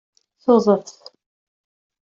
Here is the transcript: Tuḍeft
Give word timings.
Tuḍeft 0.43 0.89